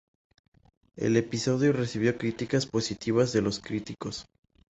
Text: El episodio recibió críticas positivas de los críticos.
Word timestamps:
El 0.95 1.15
episodio 1.15 1.73
recibió 1.73 2.17
críticas 2.17 2.65
positivas 2.65 3.33
de 3.33 3.43
los 3.43 3.59
críticos. 3.59 4.25